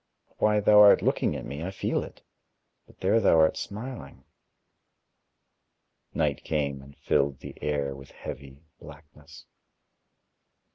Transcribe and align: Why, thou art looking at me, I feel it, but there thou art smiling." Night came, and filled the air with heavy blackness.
Why, 0.39 0.59
thou 0.61 0.79
art 0.79 1.03
looking 1.03 1.35
at 1.35 1.45
me, 1.45 1.63
I 1.63 1.69
feel 1.69 2.03
it, 2.03 2.23
but 2.87 3.01
there 3.01 3.19
thou 3.19 3.37
art 3.37 3.55
smiling." 3.55 4.23
Night 6.11 6.43
came, 6.43 6.81
and 6.81 6.97
filled 6.97 7.37
the 7.37 7.53
air 7.61 7.93
with 7.95 8.09
heavy 8.09 8.63
blackness. 8.79 9.45